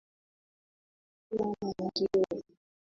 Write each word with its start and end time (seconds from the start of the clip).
Hakuna 1.29 1.49
mwingine 1.65 2.19